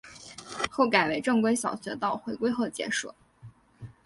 [0.71, 3.13] 后改为正规小学到回归后结束。